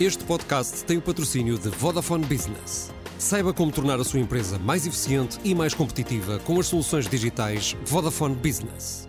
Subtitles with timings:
[0.00, 2.90] Este podcast tem o patrocínio de Vodafone Business.
[3.18, 7.76] Saiba como tornar a sua empresa mais eficiente e mais competitiva com as soluções digitais
[7.84, 9.06] Vodafone Business.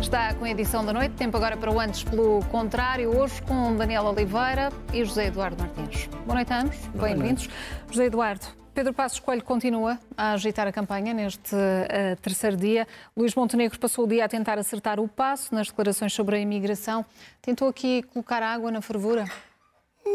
[0.00, 3.74] Está com a edição da noite, tempo agora para o antes pelo contrário, hoje com
[3.76, 6.06] Daniel Oliveira e José Eduardo Martins.
[6.24, 7.48] Boa noite a ambos, bem-vindos.
[7.90, 12.86] José Eduardo, Pedro Passos Coelho continua a agitar a campanha neste uh, terceiro dia.
[13.16, 17.04] Luís Montenegro passou o dia a tentar acertar o passo nas declarações sobre a imigração.
[17.42, 19.24] Tentou aqui colocar água na fervura?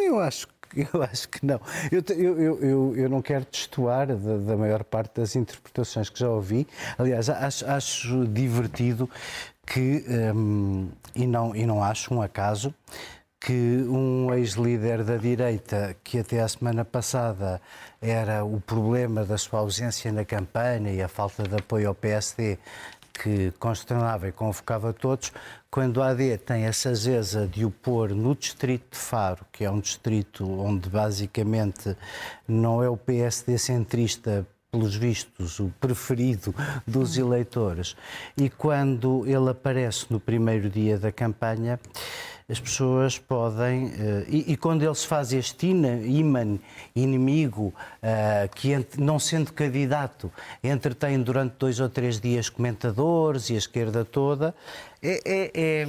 [0.01, 0.47] Eu acho
[0.93, 1.59] eu acho que não.
[1.91, 6.29] Eu, eu, eu, eu não quero destoar da, da, maior parte das interpretações que já
[6.29, 6.67] ouvi.
[6.97, 9.09] Aliás, acho, acho divertido
[9.65, 10.03] que,
[10.35, 12.73] um, e, não, e não acho um acaso,
[13.39, 13.51] que
[13.89, 17.61] um ex-líder da direita, que até a semana passada
[18.01, 22.57] era o problema da sua ausência na campanha e a falta de apoio ao PSD,
[23.13, 25.31] que consternava e convocava todos,
[25.69, 29.69] quando a AD tem a sageza de o pôr no distrito de Faro, que é
[29.69, 31.95] um distrito onde basicamente
[32.47, 36.53] não é o PSD centrista pelos vistos, o preferido
[36.85, 37.95] dos eleitores,
[38.35, 41.79] e quando ele aparece no primeiro dia da campanha,
[42.49, 43.87] as pessoas podem.
[43.87, 46.59] Uh, e, e, quando ele se faz este imã
[46.95, 50.31] inimigo, uh, que não sendo candidato,
[50.63, 54.53] entretém durante dois ou três dias comentadores e a esquerda toda,
[55.01, 55.87] é, é, é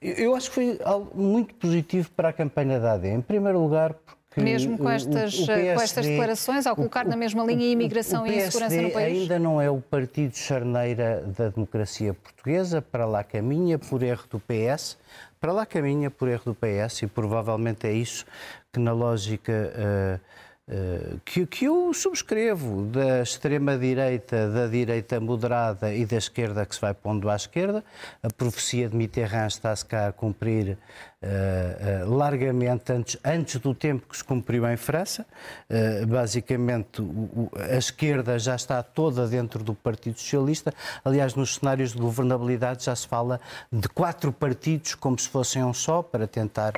[0.00, 3.08] eu acho que foi algo muito positivo para a campanha da AD.
[3.08, 3.94] Em primeiro lugar,
[4.36, 7.42] porque mesmo com estas, o, o PSD, com estas declarações, ao colocar o, na mesma
[7.42, 9.22] linha a imigração e a segurança no país?
[9.22, 14.38] ainda não é o partido charneira da democracia portuguesa, para lá caminha por erro do
[14.38, 14.98] PS,
[15.40, 18.26] para lá caminha por erro do PS e provavelmente é isso
[18.70, 20.20] que na lógica uh,
[20.68, 26.80] Uh, que, que eu subscrevo da extrema-direita, da direita moderada e da esquerda que se
[26.80, 27.84] vai pondo à esquerda.
[28.20, 30.76] A profecia de Mitterrand está-se cá a cumprir
[31.22, 35.26] uh, uh, largamente antes, antes do tempo que se cumpriu em França.
[35.68, 40.72] Uh, basicamente, o, a esquerda já está toda dentro do Partido Socialista.
[41.04, 43.40] Aliás, nos cenários de governabilidade já se fala
[43.72, 46.72] de quatro partidos como se fossem um só, para tentar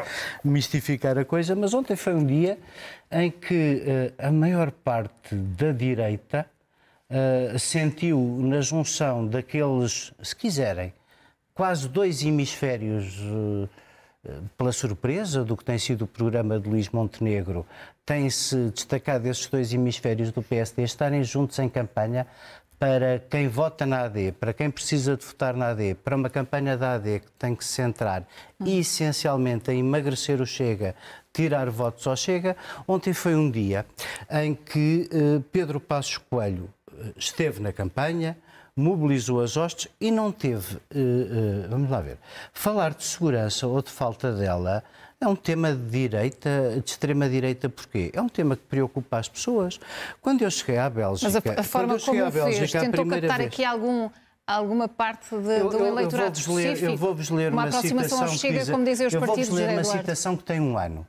[0.45, 1.55] mistificar a coisa.
[1.55, 2.59] Mas ontem foi um dia
[3.11, 6.47] em que a maior parte da direita
[7.59, 10.93] sentiu na junção daqueles, se quiserem,
[11.55, 13.19] quase dois hemisférios
[14.57, 17.67] pela surpresa do que tem sido o programa de Luís Montenegro,
[18.05, 22.27] tem-se destacado esses dois hemisférios do PSD estarem juntos em campanha
[22.79, 26.77] para quem vota na AD, para quem precisa de votar na AD, para uma campanha
[26.77, 28.25] da AD que tem que se centrar
[28.61, 28.67] hum.
[28.67, 30.95] essencialmente a emagrecer o Chega,
[31.33, 32.57] tirar votos ao Chega,
[32.87, 33.85] ontem foi um dia
[34.31, 38.39] em que eh, Pedro Passos Coelho eh, esteve na campanha,
[38.79, 42.19] mobilizou as hostes e não teve, uh, uh, vamos lá ver,
[42.53, 44.83] falar de segurança ou de falta dela
[45.21, 48.11] é um tema de direita, de extrema-direita, porquê?
[48.15, 49.81] É um tema que preocupa as pessoas.
[50.23, 51.27] Quando eu cheguei à Bélgica...
[51.27, 54.09] Mas a, a forma como o fez, tentou captar vez, aqui algum
[54.47, 58.61] alguma parte de, eu, do eleitorado eu, ler, eu vou-vos ler uma, uma aproximação Chega,
[58.61, 61.07] diz, como dizem os partidos, Eu vou-vos ler uma citação que tem um ano.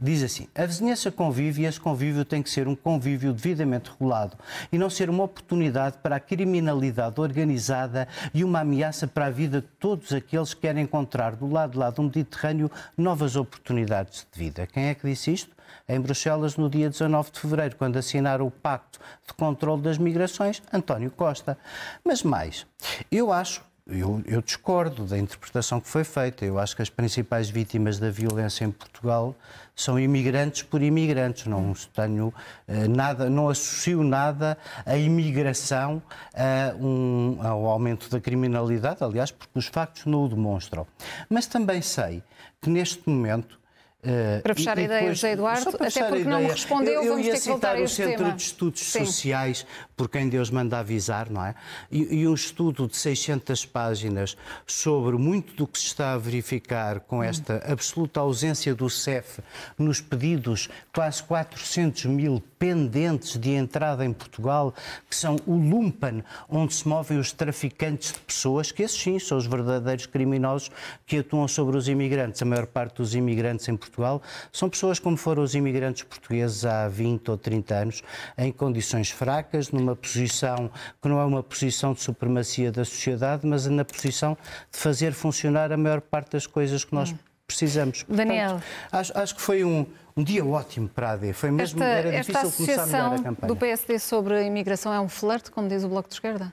[0.00, 4.36] Diz assim: a vizinhança convive e esse convívio tem que ser um convívio devidamente regulado
[4.70, 9.60] e não ser uma oportunidade para a criminalidade organizada e uma ameaça para a vida
[9.60, 14.38] de todos aqueles que querem encontrar do lado de lá do Mediterrâneo novas oportunidades de
[14.38, 14.68] vida.
[14.68, 15.58] Quem é que disse isto?
[15.88, 20.62] Em Bruxelas, no dia 19 de fevereiro, quando assinaram o Pacto de Controlo das Migrações,
[20.72, 21.58] António Costa.
[22.04, 22.66] Mas mais,
[23.10, 26.44] eu acho eu, eu, discordo da interpretação que foi feita.
[26.44, 29.34] Eu acho que as principais vítimas da violência em Portugal
[29.74, 31.46] são imigrantes por imigrantes.
[31.46, 32.32] Não tenho
[32.66, 36.02] eh, nada, não associo nada à imigração
[36.34, 40.86] a um, ao aumento da criminalidade, aliás, porque os factos não o demonstram.
[41.28, 42.22] Mas também sei
[42.60, 43.58] que neste momento
[43.98, 47.02] Uh, para fechar e, a ideia, depois, José Eduardo, até porque não me respondeu, eu,
[47.02, 48.08] eu vamos ter que voltar a este tema.
[48.08, 49.04] o Centro de Estudos Sim.
[49.04, 49.66] Sociais,
[49.98, 51.56] por quem Deus manda avisar, não é?
[51.90, 57.00] E, e, um estudo de 600 páginas sobre muito do que se está a verificar
[57.00, 59.40] com esta absoluta ausência do CEF
[59.76, 64.72] nos pedidos, quase 400 mil pendentes de entrada em Portugal,
[65.10, 69.36] que são o lumpen, onde se movem os traficantes de pessoas, que esses sim são
[69.36, 70.70] os verdadeiros criminosos
[71.06, 72.40] que atuam sobre os imigrantes.
[72.40, 76.88] A maior parte dos imigrantes em Portugal são pessoas como foram os imigrantes portugueses há
[76.88, 78.02] 20 ou 30 anos,
[78.36, 80.70] em condições fracas, numa posição
[81.00, 84.36] que não é uma posição de supremacia da sociedade, mas na posição
[84.70, 87.18] de fazer funcionar a maior parte das coisas que nós hum.
[87.46, 88.02] precisamos.
[88.02, 88.60] Portanto, Daniel.
[88.92, 89.86] Acho, acho que foi um,
[90.16, 91.32] um dia ótimo para a AD.
[91.32, 93.48] Foi mesmo, esta, era difícil esta começar melhor a campanha.
[93.48, 96.52] do PSD sobre a imigração é um flerte, como diz o Bloco de Esquerda?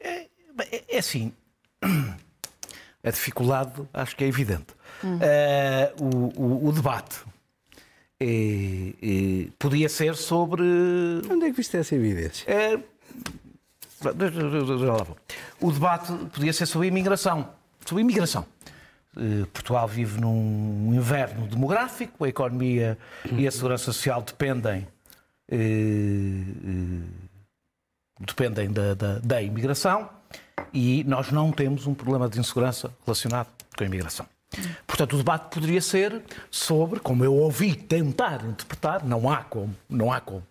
[0.00, 0.26] É,
[0.70, 1.32] é, é assim.
[3.00, 4.66] A dificuldade, acho que é evidente.
[5.04, 5.18] Hum.
[5.18, 6.04] Uh,
[6.36, 7.20] o, o, o, debate
[8.20, 10.62] é, é, podia ser sobre.
[11.30, 12.50] Onde é que viste essa evidência?
[12.50, 12.78] É,
[15.60, 17.50] o debate podia ser sobre imigração.
[17.84, 18.46] Sobre imigração.
[19.18, 22.96] Eh, Portugal vive num inverno demográfico, a economia
[23.32, 24.86] e a segurança social dependem,
[25.50, 26.44] eh,
[28.20, 30.08] dependem da, da, da imigração
[30.72, 34.26] e nós não temos um problema de insegurança relacionado com a imigração.
[34.98, 40.12] Portanto, o debate poderia ser sobre, como eu ouvi tentar interpretar, não há como, não
[40.12, 40.42] há como,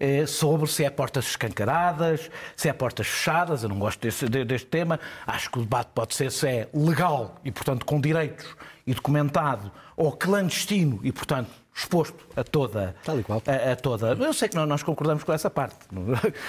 [0.00, 3.62] é sobre se é portas escancaradas, se é portas fechadas.
[3.62, 4.98] Eu não gosto deste, deste tema.
[5.24, 8.46] Acho que o debate pode ser se é legal e, portanto, com direitos
[8.84, 12.96] e documentado, ou clandestino e, portanto, exposto a toda.
[13.04, 13.40] Tal e qual.
[13.46, 14.08] A, a toda.
[14.08, 15.76] Eu sei que nós concordamos com essa parte.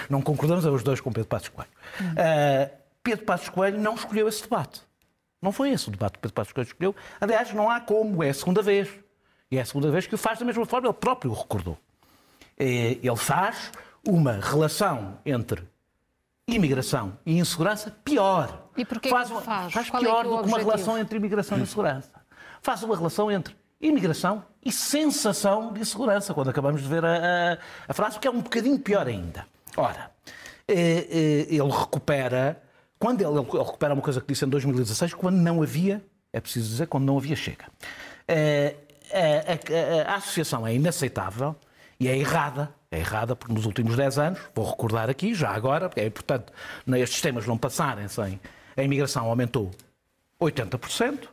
[0.10, 1.70] Não concordamos a os dois com Pedro Passos Coelho.
[2.02, 2.06] Hum.
[2.06, 2.70] Uh,
[3.04, 4.89] Pedro Passos Coelho não escolheu esse debate.
[5.42, 6.96] Não foi esse o debate que Pedro Passos Coelho escolheu.
[7.20, 8.24] Aliás, não há como.
[8.24, 8.90] É a segunda vez.
[9.50, 10.88] E é a segunda vez que o faz da mesma forma.
[10.88, 11.78] Ele próprio o recordou.
[12.58, 13.72] É, ele faz
[14.06, 15.64] uma relação entre
[16.48, 18.70] imigração e insegurança pior.
[18.76, 19.74] E porquê faz, uma, faz?
[19.74, 22.12] faz Qual é pior é do que uma relação entre imigração e insegurança.
[22.62, 27.58] Faz uma relação entre imigração e sensação de insegurança, quando acabamos de ver a, a,
[27.88, 29.46] a frase, que é um bocadinho pior ainda.
[29.78, 30.12] Ora,
[30.68, 31.16] é, é,
[31.50, 32.62] ele recupera,
[33.00, 36.04] quando ele, ele, recupera uma coisa que disse em 2016, quando não havia,
[36.34, 37.66] é preciso dizer, quando não havia chega.
[38.28, 38.76] É,
[39.12, 41.56] a, a, a associação é inaceitável
[42.00, 42.74] e é errada.
[42.92, 46.46] É errada porque nos últimos 10 anos, vou recordar aqui, já agora, porque é importante
[46.98, 48.40] estes temas não passarem sem.
[48.76, 49.72] A imigração aumentou
[50.42, 51.28] 80%,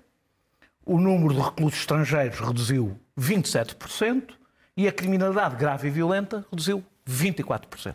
[0.84, 4.34] o número de reclusos estrangeiros reduziu 27%
[4.76, 7.94] e a criminalidade grave e violenta reduziu 24%.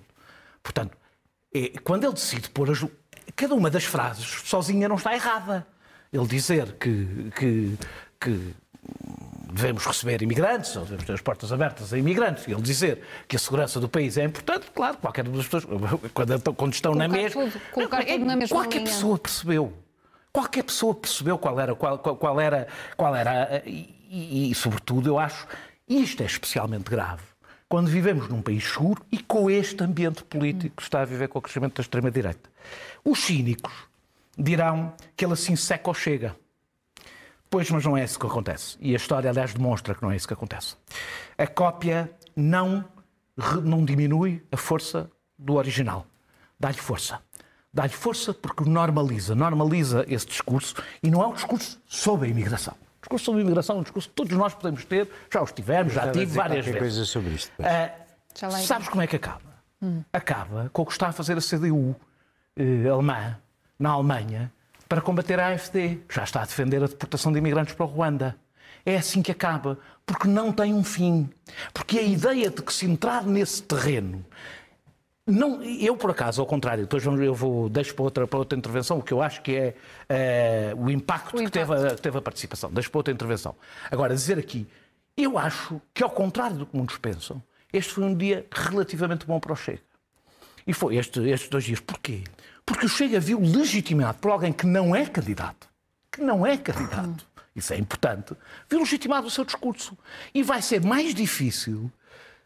[0.63, 0.97] Portanto,
[1.53, 2.83] é, quando ele decide pôr as,
[3.42, 5.66] cada uma das frases sozinha não está errada.
[6.14, 7.78] Ele dizer que, que,
[8.20, 8.54] que
[9.52, 13.36] devemos receber imigrantes, ou devemos ter as portas abertas a imigrantes, e ele dizer que
[13.36, 15.66] a segurança do país é importante, claro, qualquer das pessoas,
[16.14, 17.44] quando, quando estão colocar na mesma.
[17.46, 18.92] Tudo, colocar tudo na mesma qualquer linha.
[18.92, 19.74] pessoa percebeu.
[20.32, 25.10] Qualquer pessoa percebeu qual era, qual, qual, qual era, qual era e, e, e, sobretudo,
[25.10, 25.48] eu acho,
[25.90, 27.24] isto é especialmente grave,
[27.71, 31.39] quando vivemos num país seguro e com este ambiente político que está a viver com
[31.39, 32.50] o crescimento da extrema-direita.
[33.01, 33.71] Os cínicos
[34.38, 36.35] dirão que ele assim seca ou chega.
[37.50, 38.75] Pois, mas não é isso que acontece.
[38.81, 40.75] E a história, aliás, demonstra que não é isso que acontece.
[41.38, 42.83] A cópia não,
[43.63, 45.09] não diminui a força
[45.39, 46.06] do original.
[46.59, 47.21] Dá-lhe força.
[47.73, 52.75] Dá-lhe força porque normaliza, normaliza esse discurso e não é um discurso sobre a imigração.
[53.01, 55.92] O discurso sobre imigração é um discurso que todos nós podemos ter, já os tivemos,
[55.92, 56.80] já, já tive várias vezes.
[56.80, 57.51] coisa sobre isto.
[57.59, 59.42] Uh, sabes como é que acaba?
[59.81, 60.03] Hum.
[60.13, 61.95] Acaba com o que está a fazer a CDU
[62.56, 63.38] eh, alemã
[63.80, 64.53] na Alemanha,
[64.88, 66.01] para combater a AFD.
[66.07, 68.36] Já está a defender a deportação de imigrantes para o Ruanda.
[68.86, 71.27] É assim que acaba, porque não tem um fim.
[71.74, 74.24] Porque a ideia de que se entrar nesse terreno
[75.31, 79.00] não, eu, por acaso, ao contrário, depois eu vou, deixo para outra, para outra intervenção
[79.00, 79.75] o que eu acho que é,
[80.10, 81.54] é o impacto, o que, impacto.
[81.54, 82.72] Teve, a, que teve a participação.
[82.72, 83.56] Deixo para outra intervenção.
[83.89, 84.68] Agora, dizer aqui,
[85.16, 87.42] eu acho que, ao contrário do que muitos pensam,
[87.72, 89.81] este foi um dia relativamente bom para o Chega.
[90.66, 91.80] E foi este, estes dois dias.
[91.80, 92.24] Porquê?
[92.66, 95.68] Porque o Chega viu legitimado por alguém que não é candidato,
[96.12, 97.25] que não é candidato,
[97.56, 98.36] isso é importante,
[98.69, 99.98] viu legitimado o seu discurso.
[100.33, 101.92] E vai ser mais difícil,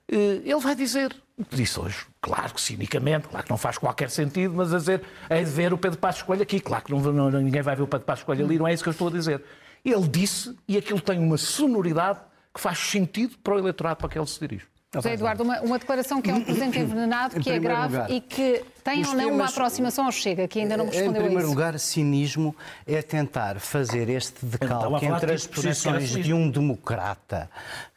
[0.07, 1.15] ele vai dizer,
[1.51, 5.43] disse hoje, claro que cinicamente, claro que não faz qualquer sentido, mas a dizer, é
[5.43, 7.87] de ver o Pedro Passos Coelho aqui, claro que não, não, ninguém vai ver o
[7.87, 9.43] Pedro Passos Coelho ali, não é isso que eu estou a dizer.
[9.83, 12.19] Ele disse, e aquilo tem uma sonoridade
[12.53, 14.65] que faz sentido para o eleitorado para que ele se dirige.
[14.95, 18.21] José Eduardo, uma, uma, declaração que é um presente envenenado, que é grave lugar, e
[18.21, 21.39] que tem ou não uma aproximação ao Chega, que ainda não me respondeu Em primeiro
[21.39, 21.49] a isso.
[21.49, 22.55] lugar, cinismo
[22.87, 27.49] é tentar fazer este decalque entre as posições de um democrata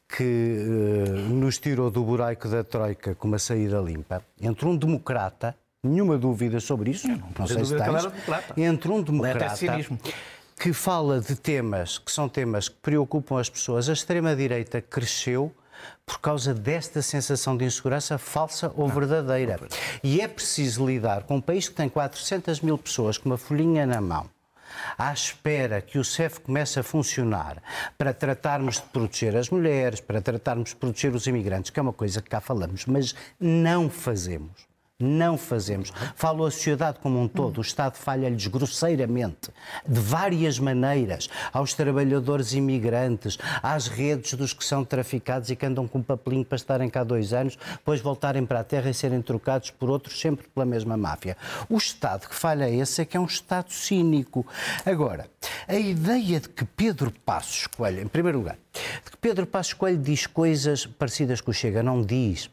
[0.08, 5.54] que uh, nos tirou do buraco da Troika com uma saída limpa, entre um democrata,
[5.84, 8.08] nenhuma dúvida sobre isso, não, não sei se tens,
[8.56, 9.54] entre um democrata
[10.58, 15.54] que fala de temas que são temas que preocupam as pessoas, a extrema-direita cresceu
[16.04, 19.60] por causa desta sensação de insegurança falsa ou verdadeira.
[20.02, 23.86] E é preciso lidar com um país que tem 400 mil pessoas com uma folhinha
[23.86, 24.28] na mão
[24.96, 27.62] à espera que o CEF comece a funcionar
[27.96, 31.92] para tratarmos de proteger as mulheres, para tratarmos de proteger os imigrantes, que é uma
[31.92, 34.67] coisa que cá falamos, mas não fazemos.
[35.00, 35.92] Não fazemos.
[36.16, 37.58] Falo a sociedade como um todo.
[37.58, 39.48] O Estado falha-lhes grosseiramente,
[39.86, 45.86] de várias maneiras, aos trabalhadores imigrantes, às redes dos que são traficados e que andam
[45.86, 49.22] com um papelinho para estarem cá dois anos, depois voltarem para a terra e serem
[49.22, 51.36] trocados por outros, sempre pela mesma máfia.
[51.68, 54.44] O Estado que falha esse é que é um Estado cínico.
[54.84, 55.30] Agora,
[55.68, 58.58] a ideia de que Pedro Passos Coelho, em primeiro lugar,
[59.20, 62.48] Pedro Passos Coelho diz coisas parecidas com o Chega, não diz.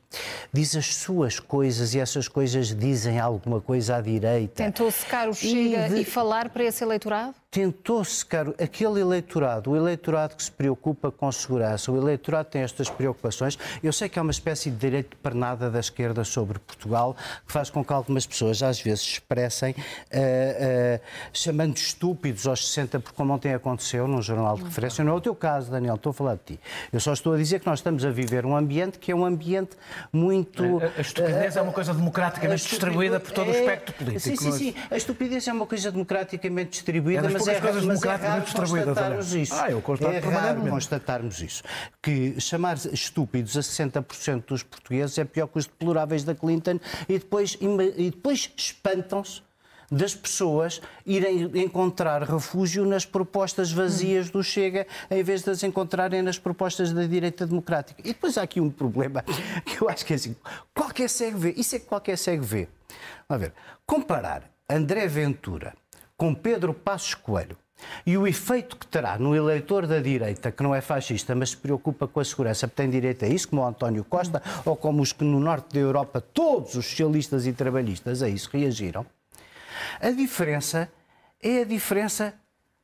[0.51, 4.63] Diz as suas coisas e essas coisas dizem alguma coisa à direita.
[4.63, 6.01] Tentou secar o Chega e, de...
[6.01, 7.35] e falar para esse eleitorado?
[7.55, 12.89] Tentou secar aquele eleitorado, o eleitorado que se preocupa com segurança, o eleitorado tem estas
[12.89, 13.57] preocupações.
[13.81, 17.15] Eu sei que há uma espécie de direito de pernada da esquerda sobre Portugal
[17.47, 22.99] que faz com que algumas pessoas às vezes expressem, uh, uh, chamando estúpidos aos 60,
[22.99, 26.09] porque como ontem aconteceu num jornal de referência, não é o teu caso, Daniel, estou
[26.09, 26.59] a falar de ti.
[26.91, 29.23] Eu só estou a dizer que nós estamos a viver um ambiente que é um
[29.23, 29.77] ambiente
[30.11, 30.61] muito.
[30.81, 33.53] A, a estupidez uh, é uma coisa democraticamente distribuída por todo é...
[33.53, 34.19] o espectro político.
[34.19, 34.75] Sim, sim, sim.
[34.91, 39.55] A estupidez é uma coisa democraticamente distribuída, é mas é, coisas é raro constatarmos isso.
[39.55, 41.63] Ah, eu constato é raro constatarmos isso.
[42.01, 47.19] Que chamar estúpidos a 60% dos portugueses é pior que os deploráveis da Clinton e
[47.19, 49.41] depois, e depois espantam-se
[49.91, 56.21] das pessoas irem encontrar refúgio nas propostas vazias do Chega, em vez de as encontrarem
[56.21, 58.01] nas propostas da direita democrática.
[58.01, 59.23] E depois há aqui um problema
[59.65, 60.35] que eu acho que é assim:
[60.73, 62.67] qualquer cego vê, isso é que qualquer cego vê.
[63.27, 63.53] Vamos ver,
[63.85, 65.73] comparar André Ventura
[66.17, 67.57] com Pedro Passos Coelho
[68.05, 71.57] e o efeito que terá no eleitor da direita, que não é fascista, mas se
[71.57, 75.11] preocupa com a segurança, tem direito a isso, como o António Costa, ou como os
[75.11, 79.05] que no norte da Europa, todos os socialistas e trabalhistas a isso reagiram,
[79.99, 80.89] a diferença
[81.41, 82.33] é a diferença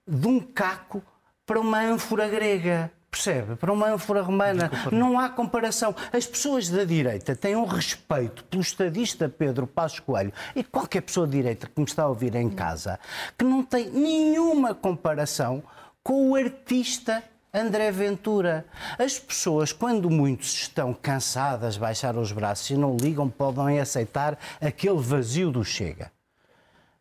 [0.06, 1.02] de um caco
[1.46, 2.92] para uma ânfora grega.
[3.12, 3.58] Percebe?
[3.58, 5.94] Para uma ânfora romana não há comparação.
[6.14, 11.28] As pessoas da direita têm um respeito pelo estadista Pedro Passos Coelho e qualquer pessoa
[11.28, 12.98] de direita que me está a ouvir em casa
[13.38, 15.62] que não tem nenhuma comparação
[16.02, 17.22] com o artista
[17.54, 18.66] André Ventura.
[18.98, 25.00] As pessoas, quando muitos estão cansadas, baixaram os braços e não ligam, podem aceitar aquele
[25.00, 26.10] vazio do Chega.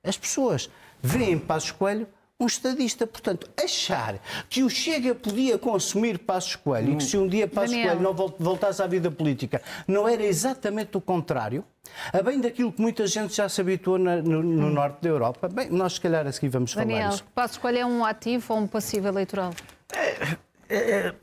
[0.02, 0.68] As pessoas
[1.00, 2.08] veem Passos Coelho
[2.40, 3.06] um estadista.
[3.06, 4.18] Portanto, achar
[4.48, 7.96] que o Chega podia consumir Passos Coelho e que se um dia Passos Daniel.
[7.96, 11.64] Coelho não voltasse à vida política não era exatamente o contrário,
[12.12, 14.70] a bem daquilo que muita gente já se habituou no, no hum.
[14.70, 17.24] norte da Europa, bem, nós se calhar a seguir vamos Daniel, falar isso.
[17.34, 19.52] Passos Coelho é um ativo ou um passivo eleitoral?
[19.92, 20.36] É,
[20.68, 21.14] é, é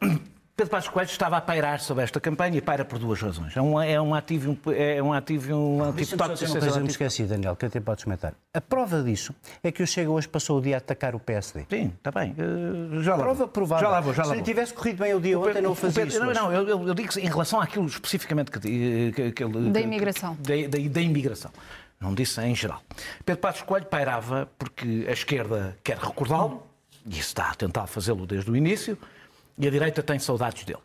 [0.57, 3.55] Pedro Passos Coelho estava a pairar sobre esta campanha e paira por duas razões.
[3.55, 6.79] É um, é um ativo, é um ativo, um ah, ativo toque de uma coisa
[6.79, 8.33] me esqueci, Daniel, que até podes comentar.
[8.51, 11.67] A prova disso é que o Chega hoje passou o dia a atacar o PSD.
[11.69, 12.31] Sim, está bem.
[12.31, 13.47] Uh, já lá prova vou.
[13.49, 13.85] provável.
[13.85, 14.43] Já lá vou, já lá Se vou.
[14.43, 16.33] tivesse corrido bem o dia ontem, não o fazia Pedro, isso.
[16.33, 20.35] Não, não, eu, eu, digo em relação àquilo especificamente que, que, que, da imigração.
[20.39, 21.51] Da, da, da imigração.
[22.01, 22.81] Não disse em geral.
[23.23, 26.63] Pedro Passos Coelho pairava porque a esquerda quer recordá-lo,
[27.05, 28.97] e está a tentar fazê-lo desde o início,
[29.57, 30.79] e a direita tem saudades dele.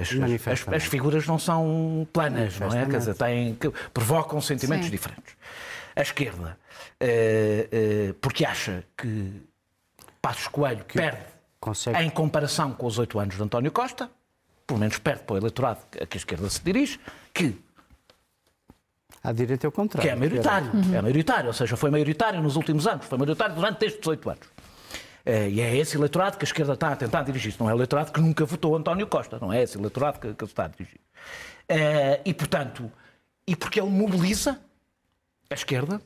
[0.00, 0.08] As,
[0.46, 2.86] as, as, figuras não são planas, não é?
[2.86, 3.58] Quer dizer, têm,
[3.92, 4.92] provocam sentimentos Sim.
[4.92, 5.36] diferentes.
[5.94, 6.58] A esquerda,
[6.98, 9.42] eh, eh, porque acha que
[10.22, 11.20] Passos Coelho que perde
[11.60, 11.98] consegue.
[12.02, 14.10] em comparação com os oito anos de António Costa,
[14.66, 16.98] pelo menos perde para o eleitorado a que a esquerda se dirige,
[17.34, 17.54] que
[19.22, 20.08] à direita é o contrário.
[20.08, 20.70] Que é maioritário.
[20.72, 20.94] Uhum.
[20.94, 24.48] É maioritário, ou seja, foi maioritário nos últimos anos, foi maioritário durante estes 18 anos.
[25.28, 27.54] É, e é esse eleitorado que a esquerda está a tentar dirigir.
[27.60, 30.46] Não é o eleitorado que nunca votou António Costa, não é esse eleitorado que, que
[30.46, 31.00] se está a dirigir.
[31.68, 32.90] É, e, portanto,
[33.46, 34.58] e porque ele mobiliza
[35.50, 36.00] a esquerda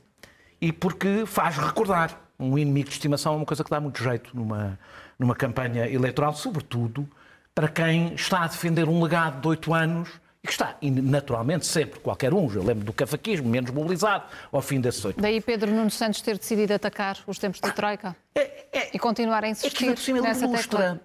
[0.59, 2.19] e porque faz recordar.
[2.37, 4.77] Um inimigo de estimação é uma coisa que dá muito jeito numa,
[5.17, 7.09] numa campanha eleitoral, sobretudo
[7.55, 10.09] para quem está a defender um legado de oito anos
[10.43, 14.81] e que está, naturalmente, sempre, qualquer um, eu lembro do cavaquismo, menos mobilizado, ao fim
[14.81, 18.89] desses oito Daí Pedro Nuno Santos ter decidido atacar os tempos da Troika é, é,
[18.93, 21.01] e continuar a insistir é que, nessa mostra,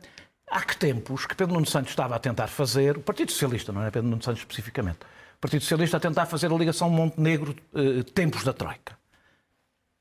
[0.50, 3.83] Há que tempos que Pedro Nuno Santos estava a tentar fazer, o Partido Socialista, não
[3.83, 4.99] é Pedro Nuno Santos especificamente,
[5.37, 8.99] o Partido Socialista a tentar fazer a ligação Montenegro eh, tempos da Troika.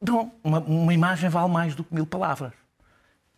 [0.01, 2.53] Não, uma, uma imagem vale mais do que mil palavras.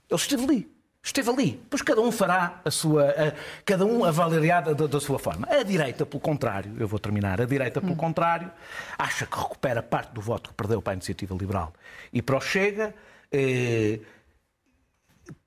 [0.09, 0.78] Ele esteve ali.
[1.09, 1.59] Esteve ali.
[1.67, 3.09] Pois cada um fará a sua.
[3.09, 3.33] A,
[3.65, 5.47] cada um avaliará da, da, sua forma.
[5.49, 7.41] A direita, pelo contrário, eu vou terminar.
[7.41, 7.97] A direita, pelo hum.
[7.97, 8.51] contrário,
[8.95, 11.73] acha que recupera parte do voto que perdeu para a iniciativa liberal
[12.13, 12.93] e para o Chega.
[13.31, 13.99] Eh,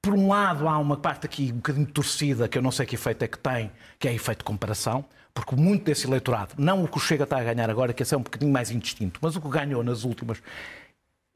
[0.01, 2.97] por um lado, há uma parte aqui um bocadinho torcida, que eu não sei que
[2.97, 6.89] efeito é que tem, que é efeito de comparação, porque muito desse eleitorado, não o
[6.89, 9.37] que o Chega está a ganhar agora, que esse é um bocadinho mais indistinto, mas
[9.37, 10.43] o que ganhou nas últimas,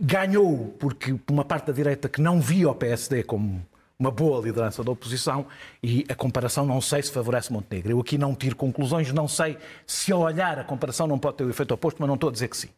[0.00, 3.64] ganhou porque uma parte da direita que não via o PSD como
[3.98, 5.46] uma boa liderança da oposição
[5.82, 7.92] e a comparação não sei se favorece Montenegro.
[7.92, 11.44] Eu aqui não tiro conclusões, não sei se ao olhar a comparação não pode ter
[11.44, 12.68] o efeito oposto, mas não estou a dizer que sim.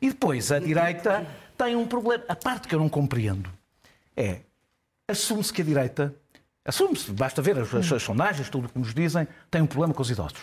[0.00, 2.24] E depois a direita tem um problema.
[2.28, 3.50] A parte que eu não compreendo
[4.14, 4.40] é
[5.08, 6.14] assume-se que a direita,
[6.64, 9.94] assume-se, basta ver as, as, as sondagens, tudo o que nos dizem, tem um problema
[9.94, 10.40] com os idosos.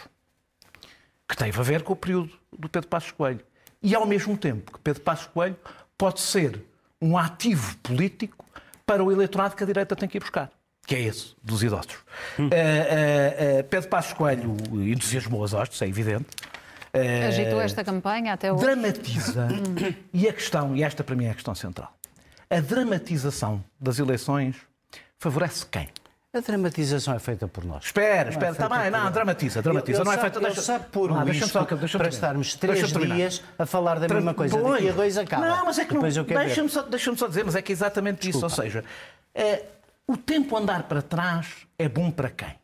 [1.27, 3.41] Que teve a ver com o período do Pedro Passos Coelho.
[3.81, 5.57] E ao mesmo tempo que Pedro Passos Coelho
[5.97, 6.59] pode ser
[7.01, 8.45] um ativo político
[8.85, 10.51] para o eleitorado que a direita tem que ir buscar,
[10.85, 11.97] que é esse, dos idosos.
[12.37, 12.45] Hum.
[12.45, 16.27] Uh, uh, uh, Pedro Passos Coelho entusiasmou as hostes, é evidente.
[17.27, 18.63] Agitou esta campanha até hoje.
[18.63, 19.47] Dramatiza.
[20.13, 21.91] e a questão, e esta para mim é a questão central,
[22.49, 24.55] a dramatização das eleições
[25.17, 25.89] favorece quem?
[26.35, 27.85] A dramatização é feita por nós.
[27.85, 30.03] Espera, espera, está é bem, não, dramatiza, dramatiza.
[30.03, 30.39] Não é feita.
[30.39, 34.59] Deixa, sabe pôr o risco só, para estarmos três dias a falar da mesma coisa.
[34.59, 35.47] Daqui a dois acaba.
[35.47, 36.01] Não, mas é que não.
[36.01, 38.47] Deixa-me só, deixa só dizer, mas é que é exatamente Desculpa.
[38.47, 38.61] isso.
[38.61, 38.83] Ou seja,
[39.35, 39.63] é,
[40.07, 42.55] o tempo andar para trás é bom para quem?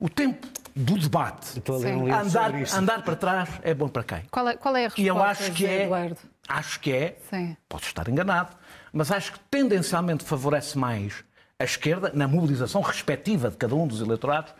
[0.00, 4.22] O tempo do debate, um andar, andar para trás é bom para quem?
[4.28, 6.16] Qual é, qual é a resposta, E eu acho que é, Eduardo?
[6.48, 7.56] acho que é, Sim.
[7.68, 8.56] posso estar enganado,
[8.92, 11.24] mas acho que tendencialmente favorece mais
[11.58, 14.52] a esquerda, na mobilização respectiva de cada um dos eleitorados,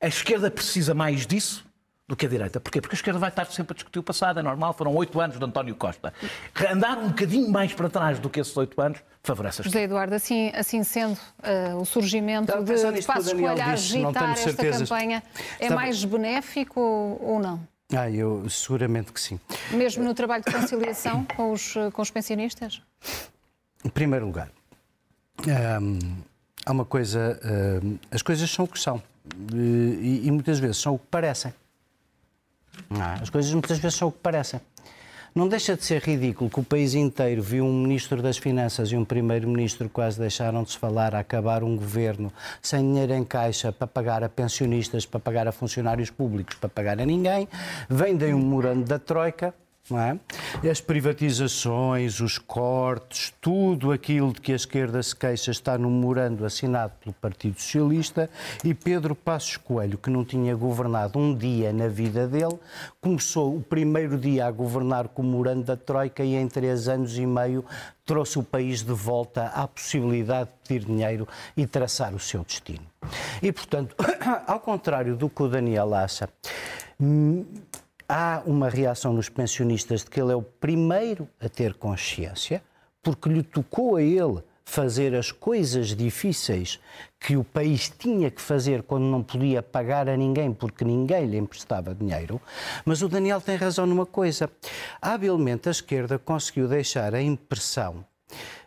[0.00, 1.64] a esquerda precisa mais disso
[2.08, 2.58] do que a direita.
[2.58, 2.80] Porquê?
[2.80, 5.38] Porque a esquerda vai estar sempre a discutir o passado, é normal, foram oito anos
[5.38, 6.12] de António Costa.
[6.68, 9.78] Andar um bocadinho mais para trás do que esses oito anos favorece a esquerda.
[9.78, 14.88] José Eduardo, assim, assim sendo, uh, o surgimento de Passos Coelho a agitar esta certezas.
[14.88, 15.22] campanha
[15.60, 15.80] é Estava...
[15.80, 17.60] mais benéfico ou não?
[17.94, 19.38] Ah, eu seguramente que sim.
[19.70, 22.82] Mesmo no trabalho de conciliação com os, com os pensionistas?
[23.84, 24.50] Em primeiro lugar,
[25.80, 25.98] um,
[26.64, 29.02] há uma coisa, uh, as coisas são o que são
[29.52, 31.52] e, e, muitas vezes são o que parecem.
[32.90, 33.22] É?
[33.22, 34.60] As coisas muitas vezes são o que parecem.
[35.32, 38.96] Não deixa de ser ridículo que o país inteiro viu um Ministro das Finanças e
[38.96, 43.70] um Primeiro-Ministro quase deixaram de se falar a acabar um governo sem dinheiro em caixa
[43.70, 47.48] para pagar a pensionistas, para pagar a funcionários públicos, para pagar a ninguém.
[47.88, 49.54] Vendem um morando da Troika,
[49.98, 50.18] é?
[50.68, 56.44] As privatizações, os cortes, tudo aquilo de que a esquerda se queixa está no memorando
[56.44, 58.28] assinado pelo Partido Socialista
[58.64, 62.58] e Pedro Passos Coelho, que não tinha governado um dia na vida dele,
[63.00, 67.16] começou o primeiro dia a governar com o memorando da Troika e em três anos
[67.16, 67.64] e meio
[68.04, 72.84] trouxe o país de volta à possibilidade de pedir dinheiro e traçar o seu destino.
[73.40, 73.94] E, portanto,
[74.46, 76.28] ao contrário do que o Daniel acha,
[78.10, 82.60] há uma reação nos pensionistas de que ele é o primeiro a ter consciência,
[83.00, 86.80] porque lhe tocou a ele fazer as coisas difíceis
[87.20, 91.36] que o país tinha que fazer quando não podia pagar a ninguém porque ninguém lhe
[91.36, 92.40] emprestava dinheiro.
[92.84, 94.50] Mas o Daniel tem razão numa coisa.
[95.00, 98.04] Habilmente a esquerda conseguiu deixar a impressão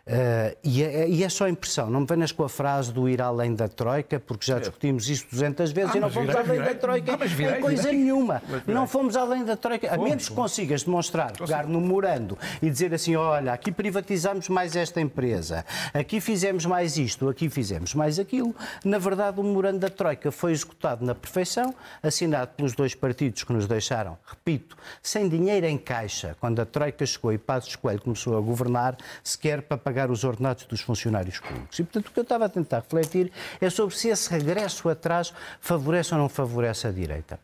[0.06, 3.22] Uh, e, é, e, é, só impressão, não me venhas com a frase do ir
[3.22, 6.58] além da Troika, porque já discutimos isso 200 vezes ah, e não fomos virei, além
[6.58, 6.74] virei.
[6.74, 8.42] da Troika ah, virei, coisa nenhuma.
[8.66, 12.92] Não fomos além da Troika, a menos que consigas demonstrar, pegar no morando e dizer
[12.92, 15.64] assim: olha, aqui privatizamos mais esta empresa,
[15.94, 18.54] aqui fizemos mais isto, aqui fizemos mais aquilo.
[18.84, 23.54] Na verdade, o morando da Troika foi executado na perfeição, assinado pelos dois partidos que
[23.54, 28.36] nos deixaram, repito, sem dinheiro em caixa, quando a Troika chegou e Passos Coelho começou
[28.36, 31.78] a governar, sequer para pagar pagar os ordenados dos funcionários públicos.
[31.78, 33.30] E, portanto, o que eu estava a tentar refletir
[33.60, 37.38] é sobre se esse regresso atrás favorece ou não favorece a direita.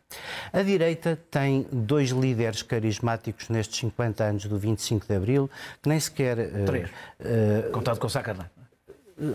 [0.51, 5.49] A direita tem dois líderes carismáticos nestes 50 anos do 25 de Abril,
[5.81, 6.37] que nem sequer...
[6.39, 6.89] Eh, Três.
[6.89, 8.51] Uh, Contado com o Sá Carneiro.
[9.17, 9.33] Eh,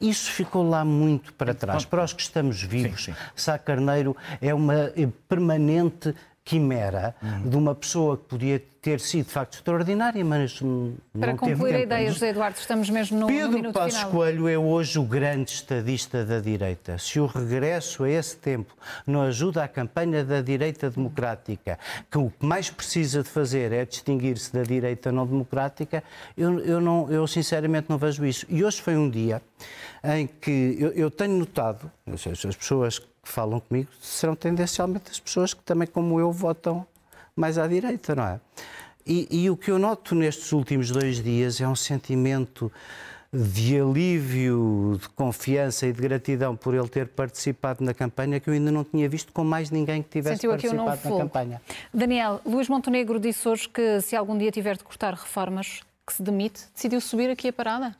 [0.00, 1.84] isso ficou lá muito para trás.
[1.84, 3.18] Para os que estamos vivos, sim, sim.
[3.34, 4.92] Sá Carneiro é uma
[5.28, 6.14] permanente
[6.48, 7.50] quimera uhum.
[7.50, 11.80] de uma pessoa que podia ter sido de facto extraordinária, mas não Para concluir a
[11.80, 14.12] ideia, José Eduardo, estamos mesmo no, Pedro no Passos final.
[14.12, 16.96] Coelho é hoje o grande estadista da direita.
[16.96, 18.74] Se o regresso a esse tempo
[19.06, 21.78] não ajuda a campanha da direita democrática,
[22.10, 26.02] que o que mais precisa de fazer é distinguir-se da direita não democrática,
[26.34, 28.46] eu, eu, não, eu sinceramente não vejo isso.
[28.48, 29.42] E hoje foi um dia
[30.02, 35.54] em que eu, eu tenho notado, as pessoas que falam comigo serão tendencialmente as pessoas
[35.54, 36.86] que também, como eu, votam
[37.34, 38.40] mais à direita, não é?
[39.06, 42.70] E, e o que eu noto nestes últimos dois dias é um sentimento
[43.32, 48.54] de alívio, de confiança e de gratidão por ele ter participado na campanha que eu
[48.54, 51.62] ainda não tinha visto com mais ninguém que tivesse Sentiu participado na campanha.
[51.92, 56.22] Daniel, Luís Montenegro disse hoje que se algum dia tiver de cortar reformas, que se
[56.22, 57.94] demite, decidiu subir aqui a parada?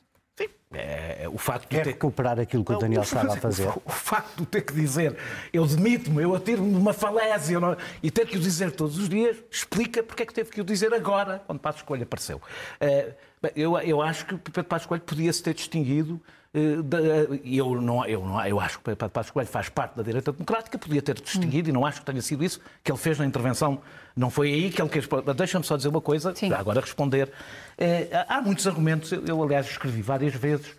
[0.71, 1.91] É, é, o facto de é ter...
[1.93, 3.69] recuperar aquilo que não, o Daniel estava a fazer.
[3.85, 5.17] O, facto de ter que dizer,
[5.53, 7.77] eu demito-me, eu atiro-me de uma falésia não...
[8.03, 10.65] e ter que o dizer todos os dias, explica porque é que teve que o
[10.65, 12.37] dizer agora, quando Passos Coelho apareceu.
[12.37, 13.15] Uh,
[13.55, 18.47] eu, eu acho que Pedro Passos Coelho podia-se ter distinguido eh, eu, não, eu, não,
[18.47, 21.73] eu acho que Pedro Passos Coelho faz parte da direita democrática, podia ter distinguido, e
[21.73, 23.81] não acho que tenha sido isso que ele fez na intervenção.
[24.17, 25.07] Não foi aí que ele quis.
[25.37, 26.51] Deixa-me só dizer uma coisa, Sim.
[26.53, 27.31] agora responder.
[27.77, 30.75] Eh, há muitos argumentos, eu, eu, aliás escrevi várias vezes,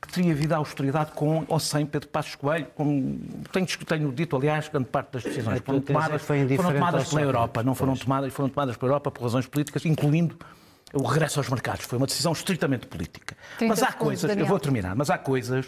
[0.00, 2.66] que teria havido austeridade com ou sem Pedro Passos Coelho.
[2.74, 3.18] Com,
[3.50, 7.22] tenho, tenho dito, aliás, grande parte das decisões A foram é tomadas, foram tomadas pela.
[7.22, 10.38] Europa, não foram tomadas, foram tomadas pela Europa por razões políticas, incluindo
[10.94, 11.84] o regresso aos mercados.
[11.86, 13.36] Foi uma decisão estritamente política.
[13.58, 14.46] 30 Mas há coisas, eu Daniel.
[14.46, 15.66] vou terminar, mas há coisas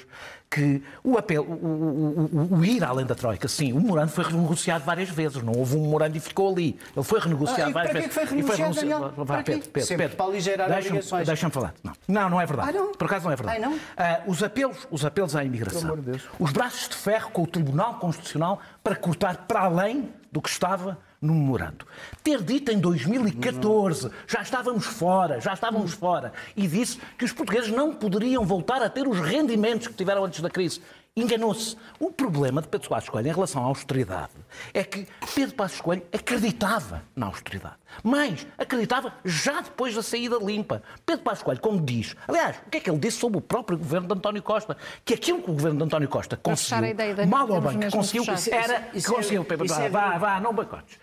[0.51, 4.25] que o apelo, o, o- o- o ir além da Troika, sim, o memorando foi
[4.25, 6.79] renegociado várias vezes, não houve um memorando e ficou ali.
[6.95, 8.09] Ele foi renegociado Ah, e várias para que vezes.
[8.09, 9.13] que foi E renegociado, renunci- Daniel?
[9.17, 9.43] Vá, Para?
[9.43, 10.17] Pedro, Pedro, Sempre Pedro.
[10.17, 11.27] para aligerar Deixa-me- obrigações.
[11.27, 11.75] Deixa-me falar.
[11.83, 11.93] Não.
[12.09, 12.69] não, não é verdade.
[12.71, 12.93] Ah, não?
[12.93, 13.59] Por acaso não é verdade.
[13.63, 13.79] Ai, não?
[13.97, 15.99] Ah, os, apelos, os apelos à imigração,
[16.39, 20.97] os braços de ferro com o Tribunal Constitucional para cortar para além do que estava
[21.27, 21.85] no memorando.
[22.23, 27.71] Ter dito em 2014, já estávamos fora, já estávamos fora, e disse que os portugueses
[27.71, 30.81] não poderiam voltar a ter os rendimentos que tiveram antes da crise.
[31.19, 31.75] Enganou-se.
[31.99, 34.33] O problema de Pedro Passos Coelho em relação à austeridade
[34.75, 37.77] é que Pedro Passos Coelho acreditava na austeridade.
[38.05, 40.83] Mas acreditava já depois da saída limpa.
[41.07, 43.79] Pedro Passos Coelho, como diz, aliás, o que é que ele disse sobre o próprio
[43.79, 44.77] governo de António Costa?
[45.07, 47.91] Que aquilo que o governo de António Costa conseguiu, a ideia, mal ou bem, que
[47.91, 50.99] conseguiu, era, Isso é- conseguiu, Pedro, isso é- vá, vá, não boicotes.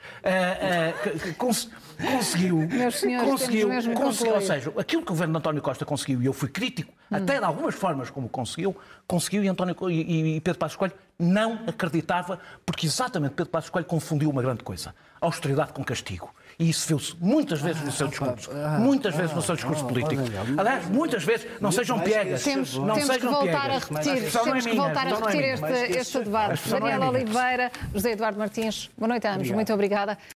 [1.01, 1.71] Que- que cons-
[2.11, 6.21] conseguiu, Meus senhores, conseguiu, conseguiu, ou seja, aquilo que o governo de António Costa conseguiu,
[6.21, 8.75] e eu fui crítico, até de algumas formas como conseguiu,
[9.07, 13.87] conseguiu e, António, e, e Pedro Passos Coelho não acreditava, porque exatamente Pedro Passos Coelho
[13.87, 16.33] confundiu uma grande coisa, austeridade com castigo.
[16.59, 18.49] E isso viu-se muitas vezes no seu discurso.
[18.79, 20.21] Muitas vezes no seu discurso político.
[20.57, 22.43] Aliás, muitas vezes, não sejam piegas.
[22.43, 23.75] Temos, não temos que sejam voltar piegas.
[23.75, 25.85] a repetir, é temos que voltar a não é repetir minha.
[25.85, 26.67] este, este debate.
[26.67, 27.09] é Daniela minha.
[27.09, 30.17] Oliveira, José Eduardo Martins, boa noite a ambos, muito obrigada.